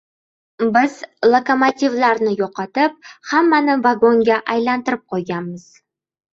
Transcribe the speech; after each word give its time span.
Biz 0.77 0.95
lokomotivlarni 1.33 2.33
yo‘qotib, 2.41 2.97
hammani 3.35 3.79
vagonga 3.87 4.41
aylantirib 4.57 5.07
qo‘yganmiz. 5.15 5.71